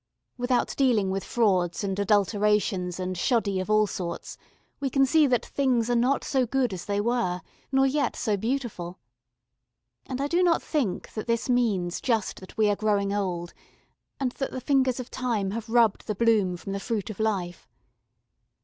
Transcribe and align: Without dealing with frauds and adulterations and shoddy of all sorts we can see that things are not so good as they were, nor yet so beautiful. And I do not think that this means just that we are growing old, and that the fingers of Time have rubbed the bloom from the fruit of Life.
Without 0.35 0.73
dealing 0.75 1.11
with 1.11 1.23
frauds 1.23 1.83
and 1.83 1.99
adulterations 1.99 2.99
and 2.99 3.15
shoddy 3.15 3.59
of 3.59 3.69
all 3.69 3.85
sorts 3.85 4.35
we 4.79 4.89
can 4.89 5.05
see 5.05 5.27
that 5.27 5.45
things 5.45 5.91
are 5.91 5.95
not 5.95 6.23
so 6.23 6.47
good 6.47 6.73
as 6.73 6.85
they 6.85 6.99
were, 6.99 7.39
nor 7.71 7.85
yet 7.85 8.15
so 8.15 8.35
beautiful. 8.35 8.97
And 10.07 10.19
I 10.19 10.25
do 10.25 10.41
not 10.41 10.63
think 10.63 11.13
that 11.13 11.27
this 11.27 11.51
means 11.51 12.01
just 12.01 12.39
that 12.39 12.57
we 12.57 12.67
are 12.67 12.75
growing 12.75 13.13
old, 13.13 13.53
and 14.19 14.31
that 14.31 14.49
the 14.49 14.59
fingers 14.59 14.99
of 14.99 15.11
Time 15.11 15.51
have 15.51 15.69
rubbed 15.69 16.07
the 16.07 16.15
bloom 16.15 16.57
from 16.57 16.71
the 16.73 16.79
fruit 16.79 17.11
of 17.11 17.19
Life. 17.19 17.69